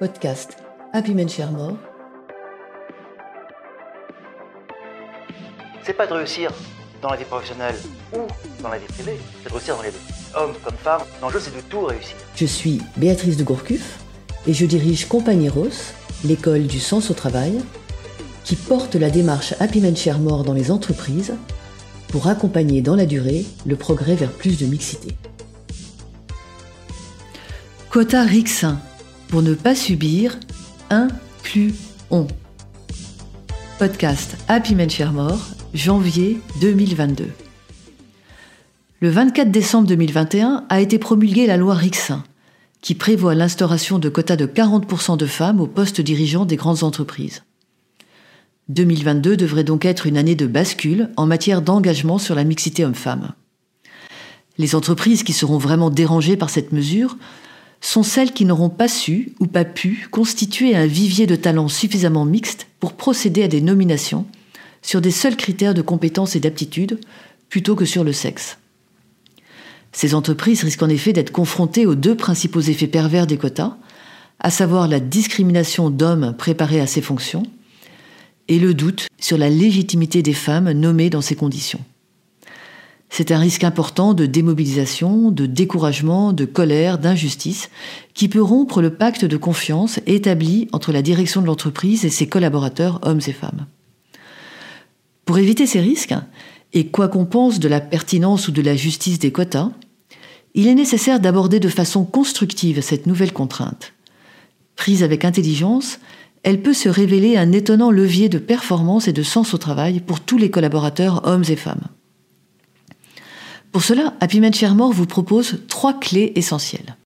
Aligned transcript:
Podcast 0.00 0.56
Happy 0.94 1.12
Men 1.12 1.28
Share 1.28 1.52
More. 1.52 1.76
C'est 5.82 5.92
pas 5.92 6.06
de 6.06 6.14
réussir 6.14 6.50
dans 7.02 7.10
la 7.10 7.16
vie 7.18 7.26
professionnelle 7.26 7.74
ou 8.14 8.20
dans 8.62 8.70
la 8.70 8.78
vie 8.78 8.86
privée, 8.86 9.18
c'est 9.42 9.50
de 9.50 9.54
réussir 9.54 9.76
dans 9.76 9.82
les 9.82 9.90
deux. 9.90 9.98
Homme 10.34 10.54
comme 10.64 10.76
femme, 10.76 11.02
l'enjeu 11.20 11.38
c'est 11.38 11.54
de 11.54 11.60
tout 11.68 11.84
réussir. 11.84 12.16
Je 12.34 12.46
suis 12.46 12.80
Béatrice 12.96 13.36
de 13.36 13.44
Gourcuff 13.44 13.98
et 14.46 14.54
je 14.54 14.64
dirige 14.64 15.06
Compagnie 15.06 15.50
Rose, 15.50 15.92
l'école 16.24 16.66
du 16.66 16.80
sens 16.80 17.10
au 17.10 17.14
travail, 17.14 17.60
qui 18.44 18.56
porte 18.56 18.94
la 18.94 19.10
démarche 19.10 19.52
Happy 19.60 19.82
Men 19.82 19.94
Share 19.94 20.18
More 20.18 20.44
dans 20.44 20.54
les 20.54 20.70
entreprises 20.70 21.34
pour 22.08 22.26
accompagner 22.26 22.80
dans 22.80 22.96
la 22.96 23.04
durée 23.04 23.44
le 23.66 23.76
progrès 23.76 24.14
vers 24.14 24.32
plus 24.32 24.58
de 24.58 24.64
mixité. 24.64 25.14
Quota 27.90 28.22
Rixin 28.22 28.80
pour 29.30 29.42
ne 29.42 29.54
pas 29.54 29.76
subir 29.76 30.38
incluons. 30.90 32.26
Podcast 33.78 34.36
Happy 34.48 34.74
Men 34.74 34.90
Share 34.90 35.12
janvier 35.72 36.40
2022. 36.60 37.26
Le 39.00 39.08
24 39.08 39.52
décembre 39.52 39.86
2021 39.86 40.64
a 40.68 40.80
été 40.80 40.98
promulguée 40.98 41.46
la 41.46 41.56
loi 41.56 41.74
Rixin, 41.74 42.24
qui 42.82 42.96
prévoit 42.96 43.36
l'instauration 43.36 44.00
de 44.00 44.08
quotas 44.08 44.34
de 44.34 44.46
40% 44.46 45.16
de 45.16 45.26
femmes 45.26 45.60
aux 45.60 45.68
postes 45.68 46.00
dirigeants 46.00 46.44
des 46.44 46.56
grandes 46.56 46.82
entreprises. 46.82 47.44
2022 48.68 49.36
devrait 49.36 49.64
donc 49.64 49.84
être 49.84 50.06
une 50.06 50.18
année 50.18 50.34
de 50.34 50.46
bascule 50.48 51.08
en 51.16 51.26
matière 51.26 51.62
d'engagement 51.62 52.18
sur 52.18 52.34
la 52.34 52.42
mixité 52.42 52.84
homme-femme. 52.84 53.32
Les 54.58 54.74
entreprises 54.74 55.22
qui 55.22 55.32
seront 55.32 55.58
vraiment 55.58 55.90
dérangées 55.90 56.36
par 56.36 56.50
cette 56.50 56.72
mesure 56.72 57.16
sont 57.80 58.02
celles 58.02 58.32
qui 58.32 58.44
n'auront 58.44 58.68
pas 58.68 58.88
su 58.88 59.32
ou 59.40 59.46
pas 59.46 59.64
pu 59.64 60.08
constituer 60.10 60.76
un 60.76 60.86
vivier 60.86 61.26
de 61.26 61.36
talents 61.36 61.68
suffisamment 61.68 62.24
mixte 62.24 62.66
pour 62.78 62.92
procéder 62.92 63.42
à 63.42 63.48
des 63.48 63.60
nominations 63.60 64.26
sur 64.82 65.00
des 65.00 65.10
seuls 65.10 65.36
critères 65.36 65.74
de 65.74 65.82
compétences 65.82 66.36
et 66.36 66.40
d'aptitude 66.40 67.00
plutôt 67.48 67.74
que 67.74 67.84
sur 67.84 68.04
le 68.04 68.12
sexe. 68.12 68.58
Ces 69.92 70.14
entreprises 70.14 70.62
risquent 70.62 70.84
en 70.84 70.88
effet 70.88 71.12
d'être 71.12 71.32
confrontées 71.32 71.86
aux 71.86 71.96
deux 71.96 72.14
principaux 72.14 72.60
effets 72.60 72.86
pervers 72.86 73.26
des 73.26 73.36
quotas, 73.36 73.76
à 74.38 74.50
savoir 74.50 74.88
la 74.88 75.00
discrimination 75.00 75.90
d'hommes 75.90 76.34
préparés 76.36 76.80
à 76.80 76.86
ces 76.86 77.02
fonctions 77.02 77.42
et 78.48 78.58
le 78.58 78.74
doute 78.74 79.08
sur 79.18 79.36
la 79.36 79.50
légitimité 79.50 80.22
des 80.22 80.32
femmes 80.32 80.70
nommées 80.72 81.10
dans 81.10 81.20
ces 81.20 81.36
conditions. 81.36 81.80
C'est 83.12 83.32
un 83.32 83.38
risque 83.38 83.64
important 83.64 84.14
de 84.14 84.24
démobilisation, 84.24 85.32
de 85.32 85.44
découragement, 85.44 86.32
de 86.32 86.44
colère, 86.44 86.96
d'injustice, 86.96 87.68
qui 88.14 88.28
peut 88.28 88.40
rompre 88.40 88.80
le 88.80 88.94
pacte 88.94 89.24
de 89.24 89.36
confiance 89.36 89.98
établi 90.06 90.68
entre 90.72 90.92
la 90.92 91.02
direction 91.02 91.42
de 91.42 91.46
l'entreprise 91.46 92.04
et 92.04 92.10
ses 92.10 92.28
collaborateurs, 92.28 93.00
hommes 93.02 93.20
et 93.26 93.32
femmes. 93.32 93.66
Pour 95.24 95.38
éviter 95.38 95.66
ces 95.66 95.80
risques, 95.80 96.14
et 96.72 96.86
quoi 96.86 97.08
qu'on 97.08 97.24
pense 97.26 97.58
de 97.58 97.68
la 97.68 97.80
pertinence 97.80 98.46
ou 98.46 98.52
de 98.52 98.62
la 98.62 98.76
justice 98.76 99.18
des 99.18 99.32
quotas, 99.32 99.70
il 100.54 100.68
est 100.68 100.74
nécessaire 100.74 101.18
d'aborder 101.18 101.58
de 101.58 101.68
façon 101.68 102.04
constructive 102.04 102.80
cette 102.80 103.06
nouvelle 103.06 103.32
contrainte. 103.32 103.92
Prise 104.76 105.02
avec 105.02 105.24
intelligence, 105.24 105.98
elle 106.44 106.62
peut 106.62 106.74
se 106.74 106.88
révéler 106.88 107.36
un 107.36 107.50
étonnant 107.50 107.90
levier 107.90 108.28
de 108.28 108.38
performance 108.38 109.08
et 109.08 109.12
de 109.12 109.22
sens 109.24 109.52
au 109.52 109.58
travail 109.58 110.00
pour 110.00 110.20
tous 110.20 110.38
les 110.38 110.50
collaborateurs, 110.50 111.26
hommes 111.26 111.44
et 111.48 111.56
femmes. 111.56 111.88
Pour 113.72 113.82
cela, 113.82 114.14
Happy 114.20 114.40
Men 114.40 114.52
More 114.74 114.92
vous 114.92 115.06
propose 115.06 115.60
trois 115.68 115.98
clés 115.98 116.32
essentielles. 116.34 116.96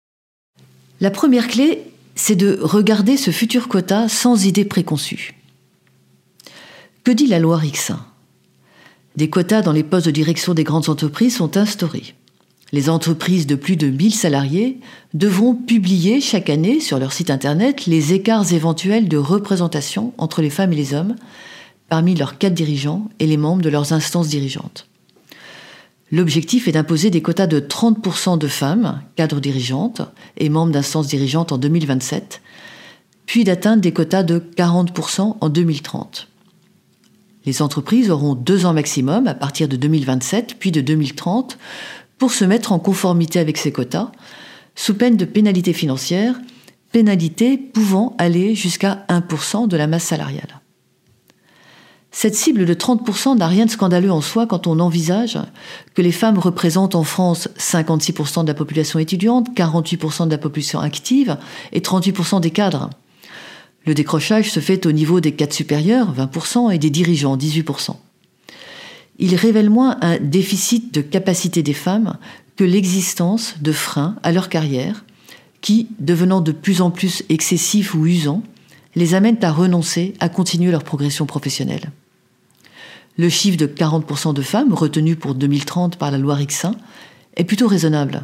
La 1.01 1.11
première 1.11 1.49
clé, 1.49 1.83
c'est 2.15 2.37
de 2.37 2.59
regarder 2.63 3.17
ce 3.17 3.31
futur 3.31 3.69
quota 3.69 4.09
sans 4.09 4.47
idée 4.47 4.65
préconçue. 4.65 5.35
Que 7.03 7.11
dit 7.11 7.27
la 7.27 7.39
loi 7.39 7.59
Rixin? 7.59 8.05
Des 9.17 9.29
quotas 9.29 9.63
dans 9.63 9.73
les 9.73 9.83
postes 9.83 10.07
de 10.07 10.11
direction 10.11 10.55
des 10.55 10.65
grandes 10.65 10.89
entreprises 10.89 11.37
sont 11.37 11.57
instaurés. 11.57 12.15
Les 12.73 12.89
entreprises 12.89 13.47
de 13.47 13.55
plus 13.55 13.77
de 13.77 13.89
1000 13.89 14.15
salariés 14.15 14.81
devront 15.13 15.55
publier 15.55 16.21
chaque 16.21 16.49
année 16.49 16.81
sur 16.81 16.99
leur 16.99 17.13
site 17.13 17.31
internet 17.31 17.87
les 17.87 18.15
écarts 18.15 18.53
éventuels 18.53 19.07
de 19.07 19.19
représentation 19.19 20.15
entre 20.19 20.41
les 20.41 20.51
femmes 20.51 20.73
et 20.73 20.77
les 20.77 20.95
hommes 20.95 21.15
parmi 21.89 22.15
leurs 22.15 22.39
quatre 22.39 22.55
dirigeants 22.55 23.09
et 23.21 23.27
les 23.27 23.37
membres 23.37 23.63
de 23.63 23.69
leurs 23.69 23.93
instances 23.93 24.29
dirigeantes. 24.29 24.89
L'objectif 26.15 26.69
est 26.69 26.73
d'imposer 26.73 27.11
des 27.11 27.23
quotas 27.23 27.49
de 27.49 27.59
30% 27.59 28.39
de 28.39 28.47
femmes, 28.47 29.03
cadres 29.17 29.41
dirigeantes 29.41 30.01
et 30.37 30.49
membres 30.49 30.71
d'instances 30.71 31.09
dirigeantes 31.09 31.51
en 31.51 31.59
2027, 31.59 32.41
puis 33.27 33.43
d'atteindre 33.43 33.83
des 33.83 33.93
quotas 33.93 34.23
de 34.23 34.39
40% 34.39 35.39
en 35.41 35.49
2030. 35.49 36.29
Les 37.47 37.63
entreprises 37.63 38.13
auront 38.13 38.37
deux 38.37 38.65
ans 38.65 38.75
maximum 38.75 39.27
à 39.27 39.35
partir 39.35 39.67
de 39.67 39.75
2027 39.75 40.55
puis 40.61 40.71
de 40.71 40.81
2030 40.81 41.59
pour 42.17 42.31
se 42.31 42.45
mettre 42.45 42.71
en 42.71 42.79
conformité 42.79 43.41
avec 43.41 43.57
ces 43.57 43.73
quotas, 43.73 44.13
sous 44.77 44.95
peine 44.95 45.17
de 45.17 45.25
pénalités 45.25 45.73
financières, 45.73 46.41
pénalités 46.93 47.59
pouvant 47.59 48.15
aller 48.19 48.55
jusqu'à 48.55 49.05
1% 49.09 49.67
de 49.67 49.77
la 49.77 49.89
masse 49.89 50.05
salariale. 50.05 50.61
Cette 52.17 52.37
cible 52.37 52.65
de 52.65 52.75
30% 52.75 53.39
n'a 53.39 53.49
rien 53.49 53.67
de 53.67 53.71
scandaleux 53.73 54.13
en 54.13 54.21
soi 54.21 54.47
quand 54.47 54.69
on 54.69 54.79
envisage 54.79 55.37
que 55.95 56.01
les 56.01 56.13
femmes 56.13 56.39
représentent 56.39 56.95
en 56.95 57.03
France 57.03 57.49
56% 57.59 58.43
de 58.43 58.47
la 58.47 58.55
population 58.55 59.01
étudiante, 59.01 59.49
48% 59.57 60.27
de 60.27 60.31
la 60.31 60.39
population 60.39 60.79
active 60.79 61.37
et 61.73 61.81
38% 61.81 62.41
des 62.41 62.53
cadres. 62.53 62.89
Le 63.85 63.95
décrochage 63.95 64.49
se 64.49 64.61
fait 64.61 64.87
au 64.87 64.93
niveau 64.93 65.19
des 65.19 65.33
cadres 65.33 65.53
supérieurs, 65.53 66.15
20%, 66.15 66.73
et 66.73 66.79
des 66.79 66.89
dirigeants, 66.89 67.37
18%. 67.37 67.97
Il 69.19 69.35
révèle 69.35 69.69
moins 69.69 69.99
un 70.01 70.19
déficit 70.19 70.95
de 70.95 71.01
capacité 71.01 71.65
des 71.65 71.75
femmes 71.75 72.17
que 72.55 72.63
l'existence 72.63 73.57
de 73.61 73.73
freins 73.73 74.15
à 74.23 74.31
leur 74.31 74.49
carrière 74.49 75.05
qui, 75.61 75.89
devenant 75.99 76.41
de 76.41 76.53
plus 76.53 76.81
en 76.81 76.93
plus 76.93 77.25
excessifs 77.29 77.93
ou 77.93 78.07
usants, 78.07 78.45
les 78.95 79.15
amènent 79.15 79.43
à 79.45 79.51
renoncer 79.51 80.15
à 80.21 80.29
continuer 80.29 80.71
leur 80.71 80.85
progression 80.85 81.27
professionnelle. 81.27 81.91
Le 83.17 83.29
chiffre 83.29 83.57
de 83.57 83.67
40% 83.67 84.35
de 84.35 84.43
femmes 84.43 84.75
retenu 84.75 85.15
pour 85.15 85.35
2030 85.35 85.97
par 85.97 86.11
la 86.11 86.19
loi 86.19 86.35
Rixin 86.35 86.75
est 87.37 87.45
plutôt 87.45 87.69
raisonnable. 87.69 88.23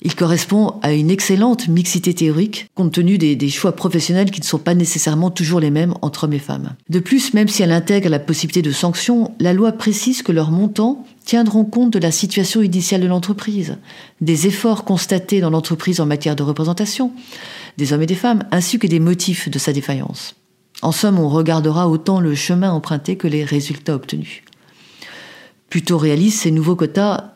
Il 0.00 0.14
correspond 0.14 0.74
à 0.82 0.92
une 0.92 1.10
excellente 1.10 1.66
mixité 1.66 2.14
théorique 2.14 2.70
compte 2.74 2.92
tenu 2.92 3.18
des, 3.18 3.48
choix 3.50 3.72
professionnels 3.72 4.30
qui 4.30 4.40
ne 4.40 4.46
sont 4.46 4.58
pas 4.58 4.74
nécessairement 4.74 5.30
toujours 5.30 5.58
les 5.58 5.72
mêmes 5.72 5.94
entre 6.02 6.24
hommes 6.24 6.34
et 6.34 6.38
femmes. 6.38 6.76
De 6.88 7.00
plus, 7.00 7.34
même 7.34 7.48
si 7.48 7.62
elle 7.62 7.72
intègre 7.72 8.08
la 8.08 8.20
possibilité 8.20 8.62
de 8.62 8.72
sanctions, 8.72 9.34
la 9.40 9.52
loi 9.52 9.72
précise 9.72 10.22
que 10.22 10.30
leurs 10.30 10.52
montants 10.52 11.04
tiendront 11.24 11.64
compte 11.64 11.92
de 11.92 11.98
la 11.98 12.12
situation 12.12 12.62
initiale 12.62 13.00
de 13.00 13.08
l'entreprise, 13.08 13.76
des 14.20 14.46
efforts 14.46 14.84
constatés 14.84 15.40
dans 15.40 15.50
l'entreprise 15.50 16.00
en 16.00 16.06
matière 16.06 16.36
de 16.36 16.44
représentation 16.44 17.12
des 17.76 17.92
hommes 17.92 18.02
et 18.02 18.06
des 18.06 18.14
femmes, 18.14 18.44
ainsi 18.52 18.78
que 18.78 18.86
des 18.86 19.00
motifs 19.00 19.48
de 19.48 19.58
sa 19.58 19.72
défaillance. 19.72 20.34
En 20.80 20.92
somme, 20.92 21.18
on 21.18 21.28
regardera 21.28 21.88
autant 21.88 22.20
le 22.20 22.34
chemin 22.34 22.70
emprunté 22.70 23.16
que 23.16 23.26
les 23.26 23.44
résultats 23.44 23.94
obtenus. 23.94 24.42
Plutôt 25.70 25.98
réalistes, 25.98 26.42
ces 26.42 26.50
nouveaux 26.50 26.76
quotas 26.76 27.32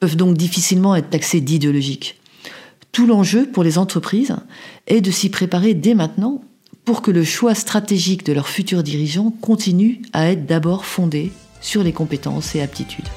peuvent 0.00 0.16
donc 0.16 0.36
difficilement 0.36 0.96
être 0.96 1.10
taxés 1.10 1.40
d'idéologiques. 1.40 2.20
Tout 2.92 3.06
l'enjeu 3.06 3.46
pour 3.50 3.64
les 3.64 3.78
entreprises 3.78 4.36
est 4.86 5.00
de 5.00 5.10
s'y 5.10 5.30
préparer 5.30 5.74
dès 5.74 5.94
maintenant 5.94 6.42
pour 6.84 7.00
que 7.00 7.10
le 7.10 7.24
choix 7.24 7.54
stratégique 7.54 8.26
de 8.26 8.32
leurs 8.32 8.48
futurs 8.48 8.82
dirigeants 8.82 9.32
continue 9.40 10.02
à 10.12 10.30
être 10.30 10.46
d'abord 10.46 10.84
fondé 10.84 11.32
sur 11.60 11.82
les 11.82 11.92
compétences 11.92 12.54
et 12.54 12.60
aptitudes. 12.60 13.08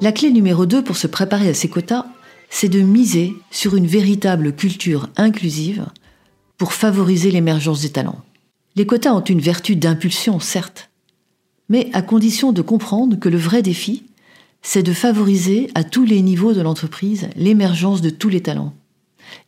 La 0.00 0.12
clé 0.12 0.30
numéro 0.30 0.66
2 0.66 0.82
pour 0.82 0.96
se 0.96 1.06
préparer 1.06 1.48
à 1.48 1.54
ces 1.54 1.68
quotas 1.68 2.06
c'est 2.54 2.68
de 2.68 2.82
miser 2.82 3.34
sur 3.50 3.74
une 3.74 3.88
véritable 3.88 4.54
culture 4.54 5.08
inclusive 5.16 5.86
pour 6.56 6.72
favoriser 6.72 7.32
l'émergence 7.32 7.80
des 7.80 7.90
talents. 7.90 8.22
Les 8.76 8.86
quotas 8.86 9.12
ont 9.12 9.24
une 9.24 9.40
vertu 9.40 9.74
d'impulsion, 9.74 10.38
certes, 10.38 10.88
mais 11.68 11.90
à 11.94 12.00
condition 12.00 12.52
de 12.52 12.62
comprendre 12.62 13.18
que 13.18 13.28
le 13.28 13.38
vrai 13.38 13.60
défi, 13.60 14.04
c'est 14.62 14.84
de 14.84 14.92
favoriser 14.92 15.68
à 15.74 15.82
tous 15.82 16.04
les 16.04 16.22
niveaux 16.22 16.52
de 16.52 16.60
l'entreprise 16.60 17.28
l'émergence 17.34 18.02
de 18.02 18.10
tous 18.10 18.28
les 18.28 18.40
talents, 18.40 18.72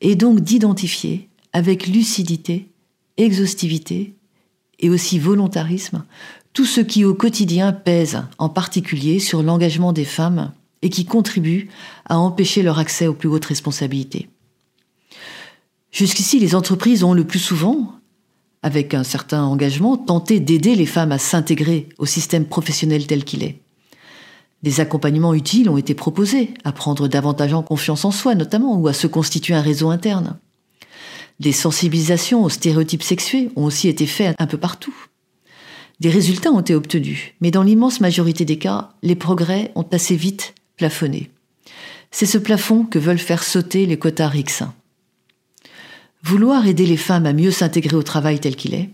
et 0.00 0.16
donc 0.16 0.40
d'identifier 0.40 1.28
avec 1.52 1.86
lucidité, 1.86 2.66
exhaustivité 3.18 4.14
et 4.80 4.90
aussi 4.90 5.20
volontarisme 5.20 6.02
tout 6.52 6.66
ce 6.66 6.80
qui 6.80 7.04
au 7.04 7.14
quotidien 7.14 7.72
pèse 7.72 8.20
en 8.38 8.48
particulier 8.48 9.20
sur 9.20 9.44
l'engagement 9.44 9.92
des 9.92 10.04
femmes 10.04 10.50
et 10.82 10.90
qui 10.90 11.04
contribuent 11.04 11.68
à 12.04 12.18
empêcher 12.18 12.62
leur 12.62 12.78
accès 12.78 13.06
aux 13.06 13.14
plus 13.14 13.28
hautes 13.28 13.44
responsabilités. 13.46 14.28
Jusqu'ici, 15.90 16.38
les 16.38 16.54
entreprises 16.54 17.04
ont 17.04 17.14
le 17.14 17.24
plus 17.24 17.38
souvent, 17.38 17.92
avec 18.62 18.94
un 18.94 19.04
certain 19.04 19.44
engagement, 19.44 19.96
tenté 19.96 20.40
d'aider 20.40 20.74
les 20.74 20.86
femmes 20.86 21.12
à 21.12 21.18
s'intégrer 21.18 21.88
au 21.98 22.06
système 22.06 22.44
professionnel 22.44 23.06
tel 23.06 23.24
qu'il 23.24 23.42
est. 23.42 23.60
Des 24.62 24.80
accompagnements 24.80 25.34
utiles 25.34 25.70
ont 25.70 25.76
été 25.76 25.94
proposés, 25.94 26.54
à 26.64 26.72
prendre 26.72 27.08
davantage 27.08 27.54
en 27.54 27.62
confiance 27.62 28.04
en 28.04 28.10
soi 28.10 28.34
notamment, 28.34 28.76
ou 28.76 28.88
à 28.88 28.92
se 28.92 29.06
constituer 29.06 29.54
un 29.54 29.62
réseau 29.62 29.90
interne. 29.90 30.38
Des 31.38 31.52
sensibilisations 31.52 32.42
aux 32.44 32.48
stéréotypes 32.48 33.02
sexués 33.02 33.50
ont 33.56 33.64
aussi 33.64 33.88
été 33.88 34.06
faites 34.06 34.36
un 34.38 34.46
peu 34.46 34.58
partout. 34.58 34.94
Des 36.00 36.10
résultats 36.10 36.50
ont 36.50 36.60
été 36.60 36.74
obtenus, 36.74 37.34
mais 37.40 37.50
dans 37.50 37.62
l'immense 37.62 38.00
majorité 38.00 38.44
des 38.44 38.58
cas, 38.58 38.90
les 39.02 39.16
progrès 39.16 39.72
ont 39.76 39.86
assez 39.92 40.16
vite 40.16 40.54
plafonné. 40.76 41.30
C'est 42.10 42.26
ce 42.26 42.38
plafond 42.38 42.84
que 42.84 42.98
veulent 42.98 43.18
faire 43.18 43.42
sauter 43.42 43.86
les 43.86 43.98
quotas 43.98 44.28
RIX. 44.28 44.64
Vouloir 46.22 46.66
aider 46.66 46.86
les 46.86 46.96
femmes 46.96 47.26
à 47.26 47.32
mieux 47.32 47.50
s'intégrer 47.50 47.96
au 47.96 48.02
travail 48.02 48.40
tel 48.40 48.56
qu'il 48.56 48.74
est, 48.74 48.90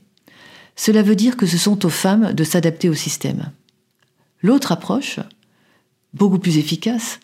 cela 0.77 1.03
veut 1.03 1.17
dire 1.17 1.37
que 1.37 1.47
ce 1.47 1.59
sont 1.59 1.85
aux 1.85 1.91
femmes 1.91 2.33
de 2.33 2.45
s'adapter 2.45 2.89
au 2.89 2.95
système. 2.95 3.51
L'autre 4.43 4.73
approche, 4.73 5.21
beaucoup 6.15 6.39
plus 6.39 6.59
efficace, 6.59 7.21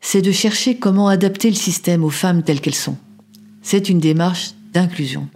c'est 0.00 0.22
de 0.22 0.32
chercher 0.32 0.76
comment 0.76 1.08
adapter 1.08 1.50
le 1.50 1.56
système 1.56 2.04
aux 2.04 2.10
femmes 2.10 2.42
telles 2.42 2.60
qu'elles 2.60 2.74
sont. 2.74 2.96
C'est 3.62 3.88
une 3.88 4.00
démarche 4.00 4.52
d'inclusion. 4.72 5.28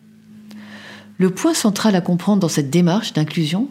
Le 1.19 1.31
point 1.31 1.55
central 1.55 1.94
à 1.94 2.00
comprendre 2.00 2.41
dans 2.41 2.49
cette 2.49 2.70
démarche 2.70 3.12
d'inclusion, 3.12 3.69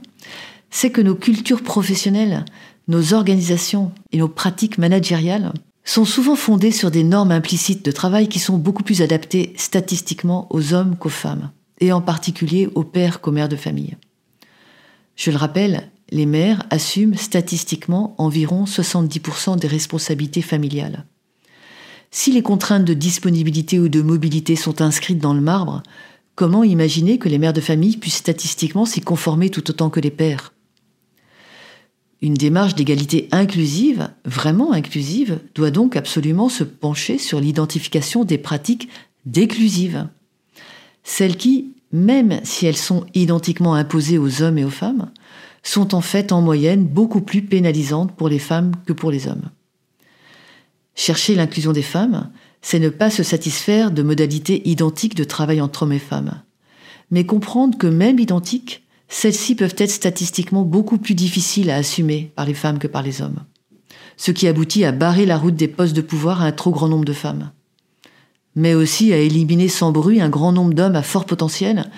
c'est 0.69 0.91
que 0.91 1.01
nos 1.01 1.15
cultures 1.15 1.63
professionnelles, 1.63 2.45
nos 2.87 3.13
organisations 3.13 3.91
et 4.11 4.17
nos 4.17 4.27
pratiques 4.27 4.77
managériales 4.77 5.53
sont 5.85 6.05
souvent 6.05 6.35
fondées 6.35 6.71
sur 6.71 6.91
des 6.91 7.03
normes 7.03 7.31
implicites 7.31 7.85
de 7.85 7.91
travail 7.91 8.27
qui 8.27 8.39
sont 8.39 8.57
beaucoup 8.57 8.83
plus 8.83 9.01
adaptées 9.01 9.53
statistiquement 9.57 10.47
aux 10.49 10.73
hommes 10.73 10.95
qu'aux 10.97 11.09
femmes, 11.09 11.51
et 11.79 11.91
en 11.91 12.01
particulier 12.01 12.69
aux 12.75 12.83
pères 12.83 13.21
qu'aux 13.21 13.31
mères 13.31 13.49
de 13.49 13.55
famille. 13.55 13.97
Je 15.15 15.31
le 15.31 15.37
rappelle, 15.37 15.89
les 16.09 16.25
mères 16.25 16.63
assument 16.69 17.17
statistiquement 17.17 18.15
environ 18.17 18.65
70% 18.65 19.57
des 19.57 19.67
responsabilités 19.67 20.41
familiales. 20.41 21.05
Si 22.11 22.31
les 22.31 22.43
contraintes 22.43 22.85
de 22.85 22.93
disponibilité 22.93 23.79
ou 23.79 23.89
de 23.89 24.01
mobilité 24.01 24.55
sont 24.55 24.81
inscrites 24.81 25.19
dans 25.19 25.33
le 25.33 25.41
marbre, 25.41 25.81
comment 26.35 26.63
imaginer 26.63 27.17
que 27.17 27.29
les 27.29 27.39
mères 27.39 27.53
de 27.53 27.61
famille 27.61 27.97
puissent 27.97 28.17
statistiquement 28.17 28.85
s'y 28.85 29.01
conformer 29.01 29.49
tout 29.49 29.67
autant 29.69 29.89
que 29.89 29.99
les 29.99 30.11
pères? 30.11 30.52
Une 32.23 32.35
démarche 32.35 32.73
d'égalité 32.73 33.27
inclusive, 33.33 34.09
vraiment 34.23 34.71
inclusive, 34.71 35.41
doit 35.55 35.71
donc 35.71 35.97
absolument 35.97 36.47
se 36.47 36.63
pencher 36.63 37.17
sur 37.17 37.41
l'identification 37.41 38.23
des 38.23 38.37
pratiques 38.37 38.87
déclusives. 39.25 40.07
Celles 41.03 41.35
qui, 41.35 41.73
même 41.91 42.39
si 42.45 42.65
elles 42.65 42.77
sont 42.77 43.05
identiquement 43.13 43.73
imposées 43.73 44.17
aux 44.17 44.41
hommes 44.41 44.57
et 44.57 44.63
aux 44.63 44.69
femmes, 44.69 45.11
sont 45.63 45.93
en 45.93 45.99
fait 45.99 46.31
en 46.31 46.41
moyenne 46.41 46.85
beaucoup 46.85 47.19
plus 47.19 47.41
pénalisantes 47.41 48.15
pour 48.15 48.29
les 48.29 48.39
femmes 48.39 48.71
que 48.85 48.93
pour 48.93 49.11
les 49.11 49.27
hommes. 49.27 49.49
Chercher 50.95 51.35
l'inclusion 51.35 51.73
des 51.73 51.81
femmes, 51.81 52.31
c'est 52.61 52.79
ne 52.79 52.87
pas 52.87 53.09
se 53.09 53.23
satisfaire 53.23 53.91
de 53.91 54.01
modalités 54.01 54.69
identiques 54.69 55.15
de 55.15 55.25
travail 55.25 55.59
entre 55.59 55.83
hommes 55.83 55.91
et 55.91 55.99
femmes, 55.99 56.41
mais 57.11 57.25
comprendre 57.25 57.77
que 57.77 57.87
même 57.87 58.17
identiques, 58.17 58.82
celles-ci 59.13 59.53
peuvent 59.53 59.75
être 59.77 59.91
statistiquement 59.91 60.63
beaucoup 60.63 60.97
plus 60.97 61.13
difficiles 61.13 61.69
à 61.69 61.75
assumer 61.75 62.31
par 62.35 62.47
les 62.47 62.55
femmes 62.55 62.79
que 62.79 62.87
par 62.87 63.03
les 63.03 63.21
hommes, 63.21 63.43
ce 64.17 64.31
qui 64.31 64.47
aboutit 64.47 64.85
à 64.85 64.91
barrer 64.91 65.27
la 65.27 65.37
route 65.37 65.55
des 65.55 65.67
postes 65.67 65.95
de 65.95 66.01
pouvoir 66.01 66.41
à 66.41 66.45
un 66.45 66.51
trop 66.51 66.71
grand 66.71 66.87
nombre 66.87 67.05
de 67.05 67.13
femmes, 67.13 67.51
mais 68.55 68.73
aussi 68.73 69.13
à 69.13 69.17
éliminer 69.17 69.67
sans 69.67 69.91
bruit 69.91 70.19
un 70.19 70.29
grand 70.29 70.51
nombre 70.51 70.73
d'hommes 70.73 70.95
à 70.95 71.03
fort 71.03 71.25
potentiel 71.25 71.91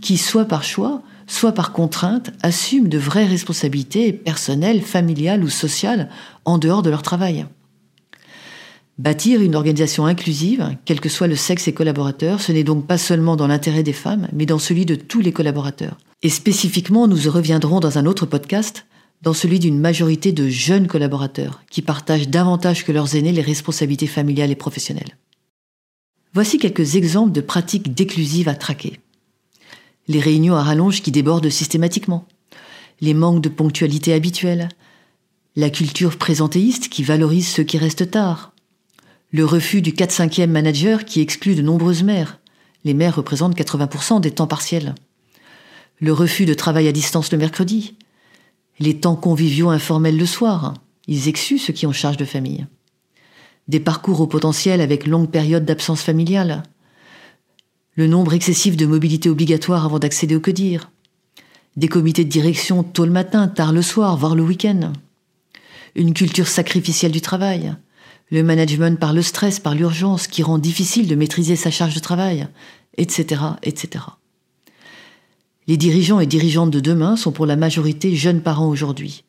qui, 0.00 0.16
soit 0.16 0.46
par 0.46 0.64
choix, 0.64 1.02
soit 1.26 1.52
par 1.52 1.72
contrainte, 1.72 2.30
assument 2.42 2.88
de 2.88 2.98
vraies 2.98 3.26
responsabilités 3.26 4.14
personnelles, 4.14 4.80
familiales 4.80 5.44
ou 5.44 5.50
sociales 5.50 6.08
en 6.46 6.56
dehors 6.56 6.82
de 6.82 6.88
leur 6.88 7.02
travail. 7.02 7.44
Bâtir 9.02 9.40
une 9.40 9.56
organisation 9.56 10.06
inclusive, 10.06 10.76
quel 10.84 11.00
que 11.00 11.08
soit 11.08 11.26
le 11.26 11.34
sexe 11.34 11.66
et 11.66 11.74
collaborateurs, 11.74 12.40
ce 12.40 12.52
n'est 12.52 12.62
donc 12.62 12.86
pas 12.86 12.98
seulement 12.98 13.34
dans 13.34 13.48
l'intérêt 13.48 13.82
des 13.82 13.92
femmes, 13.92 14.28
mais 14.32 14.46
dans 14.46 14.60
celui 14.60 14.86
de 14.86 14.94
tous 14.94 15.20
les 15.20 15.32
collaborateurs. 15.32 15.98
Et 16.22 16.28
spécifiquement, 16.28 17.08
nous 17.08 17.28
reviendrons 17.28 17.80
dans 17.80 17.98
un 17.98 18.06
autre 18.06 18.26
podcast, 18.26 18.86
dans 19.20 19.32
celui 19.32 19.58
d'une 19.58 19.80
majorité 19.80 20.30
de 20.30 20.48
jeunes 20.48 20.86
collaborateurs, 20.86 21.64
qui 21.68 21.82
partagent 21.82 22.28
davantage 22.28 22.84
que 22.84 22.92
leurs 22.92 23.16
aînés 23.16 23.32
les 23.32 23.42
responsabilités 23.42 24.06
familiales 24.06 24.52
et 24.52 24.54
professionnelles. 24.54 25.16
Voici 26.32 26.58
quelques 26.58 26.94
exemples 26.94 27.32
de 27.32 27.40
pratiques 27.40 27.94
déclusives 27.94 28.48
à 28.48 28.54
traquer 28.54 29.00
les 30.06 30.20
réunions 30.20 30.54
à 30.54 30.62
rallonge 30.62 31.02
qui 31.02 31.10
débordent 31.10 31.48
systématiquement, 31.48 32.24
les 33.00 33.14
manques 33.14 33.42
de 33.42 33.48
ponctualité 33.48 34.12
habituels, 34.12 34.68
la 35.56 35.70
culture 35.70 36.18
présentéiste 36.18 36.88
qui 36.88 37.02
valorise 37.02 37.48
ceux 37.48 37.64
qui 37.64 37.78
restent 37.78 38.12
tard, 38.12 38.51
le 39.32 39.46
refus 39.46 39.80
du 39.80 39.92
4-5e 39.92 40.46
manager 40.46 41.06
qui 41.06 41.22
exclut 41.22 41.54
de 41.54 41.62
nombreuses 41.62 42.02
mères, 42.02 42.38
les 42.84 42.92
mères 42.92 43.16
représentent 43.16 43.56
80% 43.56 44.20
des 44.20 44.30
temps 44.30 44.46
partiels, 44.46 44.94
le 46.00 46.12
refus 46.12 46.44
de 46.44 46.52
travail 46.52 46.86
à 46.86 46.92
distance 46.92 47.32
le 47.32 47.38
mercredi, 47.38 47.96
les 48.78 49.00
temps 49.00 49.16
conviviaux 49.16 49.70
informels 49.70 50.18
le 50.18 50.26
soir, 50.26 50.74
ils 51.06 51.28
exuent 51.28 51.58
ceux 51.58 51.72
qui 51.72 51.86
ont 51.86 51.92
charge 51.92 52.18
de 52.18 52.26
famille, 52.26 52.66
des 53.68 53.80
parcours 53.80 54.20
au 54.20 54.26
potentiel 54.26 54.82
avec 54.82 55.06
longue 55.06 55.30
période 55.30 55.64
d'absence 55.64 56.02
familiale, 56.02 56.62
le 57.94 58.06
nombre 58.06 58.34
excessif 58.34 58.76
de 58.76 58.84
mobilité 58.84 59.30
obligatoire 59.30 59.86
avant 59.86 59.98
d'accéder 59.98 60.36
au 60.36 60.40
que 60.40 60.50
dire, 60.50 60.90
des 61.76 61.88
comités 61.88 62.24
de 62.24 62.30
direction 62.30 62.82
tôt 62.82 63.06
le 63.06 63.12
matin, 63.12 63.48
tard 63.48 63.72
le 63.72 63.80
soir, 63.80 64.18
voire 64.18 64.34
le 64.34 64.42
week-end, 64.42 64.92
une 65.94 66.12
culture 66.12 66.48
sacrificielle 66.48 67.12
du 67.12 67.22
travail, 67.22 67.74
le 68.32 68.42
management 68.42 68.98
par 68.98 69.12
le 69.12 69.20
stress, 69.20 69.60
par 69.60 69.74
l'urgence 69.74 70.26
qui 70.26 70.42
rend 70.42 70.56
difficile 70.56 71.06
de 71.06 71.14
maîtriser 71.14 71.54
sa 71.54 71.70
charge 71.70 71.94
de 71.94 72.00
travail, 72.00 72.48
etc., 72.96 73.42
etc. 73.62 74.04
Les 75.68 75.76
dirigeants 75.76 76.18
et 76.18 76.26
dirigeantes 76.26 76.70
de 76.70 76.80
demain 76.80 77.16
sont 77.16 77.30
pour 77.30 77.44
la 77.44 77.56
majorité 77.56 78.16
jeunes 78.16 78.40
parents 78.40 78.70
aujourd'hui. 78.70 79.24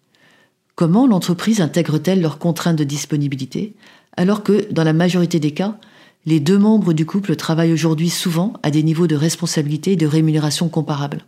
Comment 0.75 1.05
l'entreprise 1.05 1.59
intègre-t-elle 1.59 2.21
leurs 2.21 2.39
contraintes 2.39 2.77
de 2.77 2.85
disponibilité 2.85 3.75
alors 4.15 4.41
que, 4.41 4.71
dans 4.71 4.85
la 4.85 4.93
majorité 4.93 5.37
des 5.39 5.51
cas, 5.51 5.77
les 6.25 6.39
deux 6.39 6.57
membres 6.57 6.93
du 6.93 7.05
couple 7.05 7.35
travaillent 7.35 7.73
aujourd'hui 7.73 8.09
souvent 8.09 8.53
à 8.63 8.71
des 8.71 8.83
niveaux 8.83 9.07
de 9.07 9.17
responsabilité 9.17 9.91
et 9.91 9.97
de 9.97 10.07
rémunération 10.07 10.69
comparables? 10.69 11.25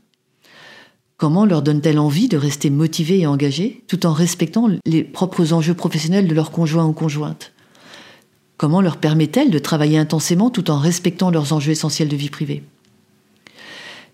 Comment 1.17 1.45
leur 1.45 1.61
donne-t-elle 1.61 1.99
envie 1.99 2.29
de 2.29 2.37
rester 2.37 2.69
motivés 2.69 3.19
et 3.19 3.27
engagés 3.27 3.83
tout 3.89 4.05
en 4.05 4.13
respectant 4.13 4.69
les 4.85 5.03
propres 5.03 5.51
enjeux 5.51 5.73
professionnels 5.73 6.27
de 6.27 6.35
leur 6.35 6.51
conjoint 6.51 6.85
ou 6.85 6.93
conjointe 6.93 7.51
Comment 8.57 8.81
leur 8.81 8.97
permet-elle 8.97 9.51
de 9.51 9.59
travailler 9.59 9.97
intensément 9.97 10.49
tout 10.49 10.71
en 10.71 10.77
respectant 10.77 11.29
leurs 11.29 11.53
enjeux 11.53 11.71
essentiels 11.71 12.07
de 12.07 12.15
vie 12.15 12.29
privée? 12.29 12.63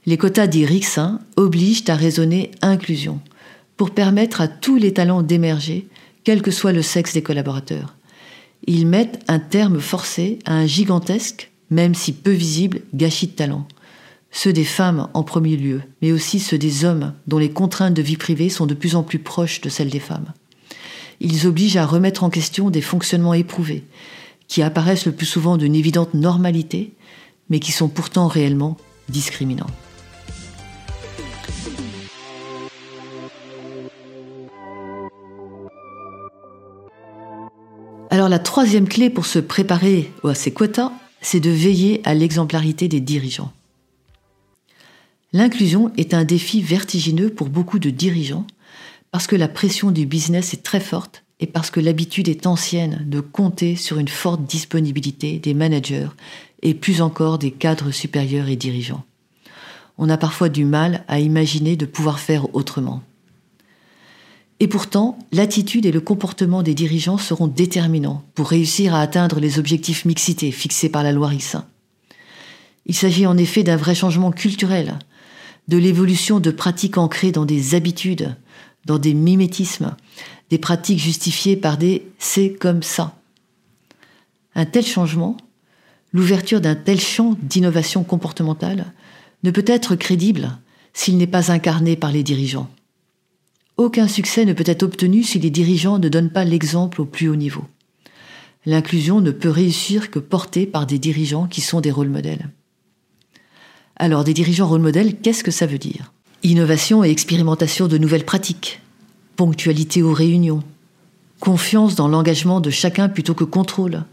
Les 0.06 0.18
quotas 0.18 0.48
d'IRIX 0.48 1.00
obligent 1.36 1.89
à 1.89 1.96
raisonner 1.96 2.51
inclusion 2.62 3.20
pour 3.77 3.92
permettre 3.92 4.42
à 4.42 4.48
tous 4.48 4.77
les 4.77 4.94
talents 4.94 5.22
d'émerger, 5.22 5.88
quel 6.24 6.42
que 6.42 6.51
soit 6.51 6.72
le 6.72 6.82
sexe 6.82 7.13
des 7.13 7.22
collaborateurs 7.22 7.96
ils 8.68 8.86
mettent 8.86 9.24
un 9.27 9.39
terme 9.39 9.80
forcé 9.80 10.39
à 10.46 10.54
un 10.54 10.66
gigantesque, 10.66 11.51
même 11.70 11.96
si 11.96 12.13
peu 12.13 12.32
visible, 12.32 12.82
gâchis 12.94 13.27
de 13.27 13.32
talent. 13.32 13.68
Ceux 14.32 14.54
des 14.54 14.63
femmes 14.66 15.10
en 15.13 15.24
premier 15.24 15.58
lieu, 15.58 15.82
mais 16.01 16.12
aussi 16.12 16.39
ceux 16.39 16.58
des 16.58 16.86
hommes 16.86 17.13
dont 17.27 17.38
les 17.38 17.51
contraintes 17.51 17.94
de 17.94 18.01
vie 18.01 18.18
privée 18.18 18.50
sont 18.50 18.66
de 18.66 18.74
plus 18.74 18.96
en 18.96 19.04
plus 19.04 19.20
proches 19.20 19.62
de 19.62 19.70
celles 19.70 19.89
des 19.89 20.00
femmes. 20.00 20.32
Ils 21.20 21.48
obligent 21.48 21.77
à 21.77 21.86
remettre 21.86 22.24
en 22.24 22.30
question 22.30 22.70
des 22.70 22.82
fonctionnements 22.82 23.34
éprouvés, 23.34 23.84
qui 24.51 24.62
apparaissent 24.62 25.05
le 25.05 25.13
plus 25.13 25.25
souvent 25.25 25.55
d'une 25.55 25.75
évidente 25.75 26.13
normalité, 26.13 26.93
mais 27.50 27.62
qui 27.62 27.72
sont 27.72 27.88
pourtant 27.88 28.27
réellement 28.27 28.75
discriminants. 29.08 29.72
Alors 38.10 38.27
la 38.27 38.39
troisième 38.39 38.89
clé 38.89 39.10
pour 39.10 39.25
se 39.25 39.39
préparer 39.39 40.12
à 40.25 40.36
ces 40.36 40.51
quotas, 40.51 40.91
c'est 41.22 41.39
de 41.39 41.50
veiller 41.50 42.01
à 42.03 42.13
l'exemplarité 42.13 42.89
des 42.89 43.00
dirigeants. 43.00 43.53
L'inclusion 45.31 45.93
est 45.96 46.13
un 46.13 46.25
défi 46.25 46.62
vertigineux 46.62 47.29
pour 47.29 47.48
beaucoup 47.48 47.79
de 47.79 47.89
dirigeants 47.89 48.46
parce 49.12 49.27
que 49.27 49.38
la 49.38 49.48
pression 49.48 49.91
du 49.91 50.05
business 50.05 50.53
est 50.53 50.63
très 50.63 50.81
forte 50.81 51.24
et 51.42 51.48
parce 51.48 51.72
que 51.72 51.80
l'habitude 51.80 52.30
est 52.30 52.46
ancienne 52.46 53.04
de 53.08 53.20
compter 53.20 53.76
sur 53.76 53.98
une 53.98 54.08
forte 54.08 54.46
disponibilité 54.46 55.40
des 55.40 55.56
managers 55.56 56.08
et 56.62 56.76
plus 56.76 57.02
encore 57.02 57.40
des 57.40 57.50
cadres 57.50 57.90
supérieurs 57.90 58.48
et 58.48 58.56
dirigeants. 58.56 59.04
On 59.98 60.08
a 60.10 60.18
parfois 60.18 60.50
du 60.50 60.66
mal 60.66 61.04
à 61.08 61.20
imaginer 61.20 61.76
de 61.76 61.88
pouvoir 61.88 62.20
faire 62.20 62.54
autrement. 62.56 63.02
Et 64.60 64.68
pourtant, 64.68 65.18
l'attitude 65.32 65.88
et 65.88 65.92
le 65.92 66.02
comportement 66.02 66.62
des 66.62 66.76
dirigeants 66.76 67.18
seront 67.18 67.48
déterminants 67.48 68.24
pour 68.36 68.48
réussir 68.48 68.94
à 68.94 69.02
atteindre 69.02 69.40
les 69.40 69.58
objectifs 69.58 70.06
mixité 70.06 70.52
fixés 70.52 70.90
par 70.90 71.02
la 71.02 71.12
loi 71.12 71.30
Rissin. 71.30 71.66
Il 72.86 72.94
s'agit 72.94 73.26
en 73.26 73.38
effet 73.38 73.64
d'un 73.64 73.78
vrai 73.78 73.96
changement 73.96 74.32
culturel, 74.32 75.00
de 75.68 75.78
l'évolution 75.78 76.40
de 76.40 76.52
pratiques 76.52 77.00
ancrées 77.00 77.32
dans 77.32 77.46
des 77.46 77.74
habitudes, 77.74 78.36
dans 78.86 79.00
des 79.00 79.16
mimétismes, 79.16 79.96
des 80.51 80.58
pratiques 80.58 81.00
justifiées 81.00 81.55
par 81.55 81.77
des 81.77 82.05
c'est 82.20 82.51
comme 82.51 82.84
ça. 82.84 83.17
Un 84.53 84.65
tel 84.65 84.86
changement, 84.86 85.38
l'ouverture 86.12 86.60
d'un 86.60 86.75
tel 86.75 87.00
champ 87.00 87.38
d'innovation 87.41 88.03
comportementale, 88.03 88.93
ne 89.43 89.51
peut 89.51 89.63
être 89.65 89.96
crédible 89.96 90.60
s'il 90.93 91.17
n'est 91.17 91.25
pas 91.25 91.51
incarné 91.51 91.96
par 91.96 92.12
les 92.12 92.22
dirigeants. 92.22 92.70
Aucun 93.77 94.10
succès 94.10 94.43
ne 94.43 94.51
peut 94.51 94.65
être 94.67 94.84
obtenu 94.84 95.24
si 95.24 95.39
les 95.39 95.50
dirigeants 95.50 96.00
ne 96.00 96.10
donnent 96.10 96.29
pas 96.29 96.43
l'exemple 96.43 97.01
au 97.01 97.05
plus 97.05 97.29
haut 97.29 97.38
niveau. 97.38 97.63
L'inclusion 98.65 99.22
ne 99.22 99.31
peut 99.31 99.50
réussir 99.50 100.12
que 100.12 100.20
portée 100.20 100.67
par 100.67 100.86
des 100.86 101.00
dirigeants 101.00 101.48
qui 101.48 101.62
sont 101.62 101.79
des 101.79 101.91
rôles 101.91 102.10
modèles. 102.10 102.50
Alors, 103.96 104.25
des 104.25 104.34
dirigeants 104.34 104.67
rôles 104.67 104.81
modèles, 104.81 105.15
qu'est-ce 105.15 105.46
que 105.46 105.50
ça 105.50 105.65
veut 105.65 105.77
dire? 105.77 106.12
Innovation 106.43 107.03
et 107.03 107.10
expérimentation 107.10 107.88
de 107.88 107.98
nouvelles 107.98 108.25
pratiques, 108.25 108.81
ponctualité 109.36 110.04
aux 110.04 110.14
réunions, 110.14 110.64
confiance 111.40 111.96
dans 111.96 112.08
l'engagement 112.08 112.62
de 112.62 112.70
chacun 112.70 113.10
plutôt 113.10 113.34
que 113.34 113.44
contrôle, 113.44 114.04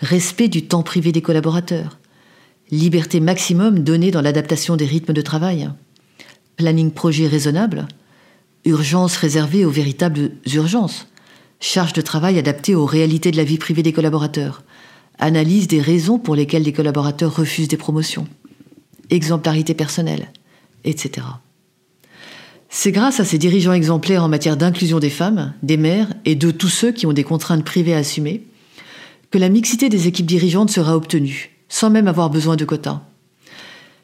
respect 0.00 0.48
du 0.48 0.66
temps 0.66 0.82
privé 0.82 1.12
des 1.12 1.22
collaborateurs, 1.22 1.98
liberté 2.70 3.20
maximum 3.20 3.80
donnée 3.80 4.10
dans 4.10 4.22
l'adaptation 4.22 4.76
des 4.76 4.86
rythmes 4.86 5.12
de 5.12 5.22
travail, 5.22 5.70
planning 6.56 6.90
projet 6.90 7.26
raisonnable, 7.26 7.86
urgence 8.64 9.16
réservée 9.16 9.64
aux 9.64 9.70
véritables 9.70 10.32
urgences, 10.52 11.06
charge 11.60 11.92
de 11.92 12.00
travail 12.00 12.38
adaptée 12.38 12.74
aux 12.74 12.86
réalités 12.86 13.30
de 13.30 13.36
la 13.36 13.44
vie 13.44 13.58
privée 13.58 13.82
des 13.82 13.92
collaborateurs, 13.92 14.62
analyse 15.18 15.68
des 15.68 15.80
raisons 15.80 16.18
pour 16.18 16.34
lesquelles 16.34 16.64
les 16.64 16.72
collaborateurs 16.72 17.34
refusent 17.34 17.68
des 17.68 17.76
promotions, 17.76 18.26
exemplarité 19.10 19.74
personnelle, 19.74 20.32
etc. 20.84 21.26
C'est 22.68 22.92
grâce 22.92 23.20
à 23.20 23.24
ces 23.24 23.38
dirigeants 23.38 23.72
exemplaires 23.72 24.24
en 24.24 24.28
matière 24.28 24.56
d'inclusion 24.56 24.98
des 24.98 25.10
femmes, 25.10 25.52
des 25.62 25.76
mères 25.76 26.12
et 26.24 26.34
de 26.34 26.50
tous 26.50 26.68
ceux 26.68 26.92
qui 26.92 27.06
ont 27.06 27.12
des 27.12 27.24
contraintes 27.24 27.64
privées 27.64 27.94
à 27.94 27.98
assumer 27.98 28.44
que 29.30 29.38
la 29.38 29.48
mixité 29.48 29.88
des 29.88 30.06
équipes 30.08 30.26
dirigeantes 30.26 30.70
sera 30.70 30.96
obtenue, 30.96 31.56
sans 31.68 31.90
même 31.90 32.08
avoir 32.08 32.30
besoin 32.30 32.56
de 32.56 32.64
quotas. 32.64 33.02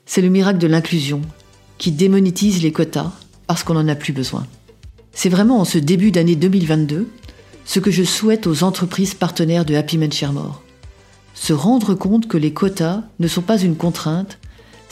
C'est 0.07 0.23
le 0.23 0.29
miracle 0.29 0.59
de 0.59 0.67
l'inclusion 0.67 1.23
qui 1.79 1.93
démonétise 1.93 2.63
les 2.63 2.73
quotas 2.73 3.13
parce 3.47 3.65
qu'on 3.65 3.75
n'en 3.75 3.89
a 3.89 3.95
plus 3.95 4.13
besoin. 4.13 4.47
C'est 5.13 5.29
vraiment 5.29 5.61
en 5.61 5.65
ce 5.65 5.79
début 5.79 6.11
d'année 6.11 6.37
2022 6.37 7.09
ce 7.65 7.81
que 7.81 7.91
je 7.91 8.03
souhaite 8.03 8.47
aux 8.47 8.65
entreprises 8.65 9.15
partenaires 9.15 9.65
de 9.65 9.75
Happy 9.75 9.99
Men 9.99 10.11
More. 10.33 10.63
Se 11.35 11.53
rendre 11.53 11.95
compte 11.95 12.29
que 12.29 12.37
les 12.37 12.53
quotas 12.53 13.03
ne 13.19 13.29
sont 13.29 13.43
pas 13.43 13.59
une 13.59 13.77
contrainte 13.77 14.39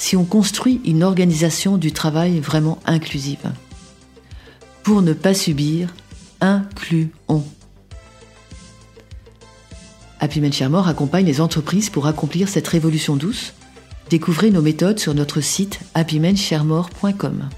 si 0.00 0.16
on 0.16 0.24
construit 0.24 0.80
une 0.86 1.02
organisation 1.02 1.76
du 1.76 1.92
travail 1.92 2.40
vraiment 2.40 2.78
inclusive. 2.86 3.52
Pour 4.82 5.02
ne 5.02 5.12
pas 5.12 5.34
subir, 5.34 5.94
incluons. 6.40 7.44
Happy 10.18 10.40
Men 10.40 10.52
accompagne 10.86 11.26
les 11.26 11.40
entreprises 11.40 11.90
pour 11.90 12.06
accomplir 12.06 12.48
cette 12.48 12.66
révolution 12.66 13.14
douce. 13.14 13.52
Découvrez 14.08 14.50
nos 14.50 14.62
méthodes 14.62 14.98
sur 14.98 15.14
notre 15.14 15.42
site 15.42 15.80
happymensharemore.com. 15.94 17.50